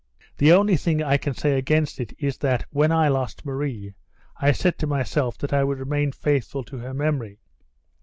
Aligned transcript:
The 0.39 0.51
only 0.51 0.77
thing 0.77 1.03
I 1.03 1.17
can 1.17 1.35
say 1.35 1.59
against 1.59 1.99
it 1.99 2.11
is 2.17 2.39
that, 2.39 2.65
when 2.71 2.91
I 2.91 3.07
lost 3.07 3.45
Marie, 3.45 3.93
I 4.37 4.51
said 4.51 4.79
to 4.79 4.87
myself 4.87 5.37
that 5.37 5.53
I 5.53 5.63
would 5.63 5.77
remain 5.77 6.11
faithful 6.11 6.63
to 6.63 6.77
her 6.77 6.93
memory. 6.95 7.37